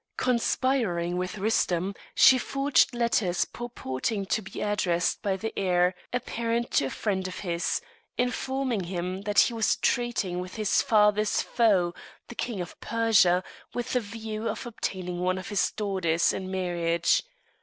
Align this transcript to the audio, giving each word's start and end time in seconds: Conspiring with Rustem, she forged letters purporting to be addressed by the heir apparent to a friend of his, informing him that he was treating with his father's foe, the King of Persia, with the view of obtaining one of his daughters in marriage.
Conspiring 0.17 1.15
with 1.17 1.35
Rustem, 1.37 1.93
she 2.15 2.39
forged 2.39 2.95
letters 2.95 3.45
purporting 3.45 4.25
to 4.25 4.41
be 4.41 4.59
addressed 4.59 5.21
by 5.21 5.37
the 5.37 5.53
heir 5.55 5.93
apparent 6.11 6.71
to 6.71 6.85
a 6.85 6.89
friend 6.89 7.27
of 7.27 7.41
his, 7.41 7.81
informing 8.17 8.85
him 8.85 9.21
that 9.21 9.37
he 9.41 9.53
was 9.53 9.75
treating 9.75 10.39
with 10.39 10.55
his 10.55 10.81
father's 10.81 11.43
foe, 11.43 11.93
the 12.29 12.33
King 12.35 12.61
of 12.61 12.79
Persia, 12.81 13.43
with 13.75 13.93
the 13.93 13.99
view 13.99 14.49
of 14.49 14.65
obtaining 14.65 15.19
one 15.19 15.37
of 15.37 15.49
his 15.49 15.69
daughters 15.69 16.33
in 16.33 16.49
marriage. 16.49 17.21